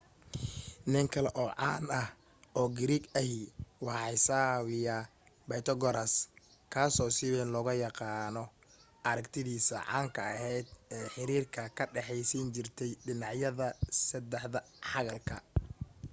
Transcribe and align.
nin 0.91 1.07
kale 1.13 1.29
oo 1.41 1.51
caan 1.59 1.85
ah 2.01 2.09
oo 2.59 2.67
giriig 2.77 3.05
ahi 3.19 3.37
waa 3.85 4.05
xisaabiya 4.21 4.95
baytogaraas 5.49 6.13
kaaso 6.73 7.03
si 7.17 7.25
wayn 7.33 7.49
loogu 7.53 7.73
yaaano 7.83 8.43
aragtidiisii 9.09 9.75
caanka 9.89 10.21
ahayd 10.33 10.67
ee 10.95 11.05
xiriirka 11.15 11.61
ka 11.77 11.83
dhexaysiin 11.93 12.47
jirtay 12.55 12.91
dhinacyada 13.05 13.67
saddex 14.07 14.45
xagalka 14.89 15.35